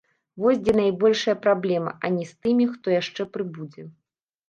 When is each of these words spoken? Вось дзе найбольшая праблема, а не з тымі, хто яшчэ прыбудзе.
Вось 0.43 0.61
дзе 0.63 0.73
найбольшая 0.79 1.35
праблема, 1.45 1.91
а 2.07 2.13
не 2.17 2.25
з 2.33 2.49
тымі, 2.49 2.71
хто 2.75 2.99
яшчэ 3.01 3.31
прыбудзе. 3.35 3.91